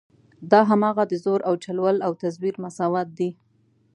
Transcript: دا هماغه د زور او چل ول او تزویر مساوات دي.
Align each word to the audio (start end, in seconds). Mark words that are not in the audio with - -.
دا 0.51 0.61
هماغه 0.69 1.03
د 1.07 1.13
زور 1.23 1.39
او 1.49 1.53
چل 1.63 1.77
ول 1.81 1.97
او 2.07 2.11
تزویر 2.21 2.55
مساوات 2.63 3.07
دي. 3.17 3.29